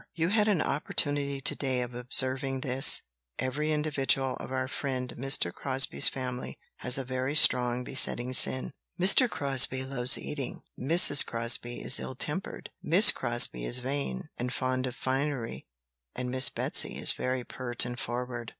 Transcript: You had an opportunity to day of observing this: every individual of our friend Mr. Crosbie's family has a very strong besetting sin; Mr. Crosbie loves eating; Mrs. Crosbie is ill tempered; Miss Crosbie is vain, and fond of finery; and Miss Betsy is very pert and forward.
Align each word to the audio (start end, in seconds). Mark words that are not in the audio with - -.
You 0.15 0.29
had 0.29 0.47
an 0.47 0.63
opportunity 0.63 1.39
to 1.41 1.53
day 1.55 1.81
of 1.83 1.93
observing 1.93 2.61
this: 2.61 3.03
every 3.37 3.71
individual 3.71 4.35
of 4.37 4.51
our 4.51 4.67
friend 4.67 5.13
Mr. 5.15 5.53
Crosbie's 5.53 6.09
family 6.09 6.57
has 6.77 6.97
a 6.97 7.03
very 7.03 7.35
strong 7.35 7.83
besetting 7.83 8.33
sin; 8.33 8.73
Mr. 8.99 9.29
Crosbie 9.29 9.85
loves 9.85 10.17
eating; 10.17 10.63
Mrs. 10.75 11.23
Crosbie 11.23 11.83
is 11.83 11.99
ill 11.99 12.15
tempered; 12.15 12.71
Miss 12.81 13.11
Crosbie 13.11 13.63
is 13.63 13.77
vain, 13.77 14.27
and 14.39 14.51
fond 14.51 14.87
of 14.87 14.95
finery; 14.95 15.67
and 16.15 16.31
Miss 16.31 16.49
Betsy 16.49 16.95
is 16.97 17.11
very 17.11 17.43
pert 17.43 17.85
and 17.85 17.99
forward. 17.99 18.49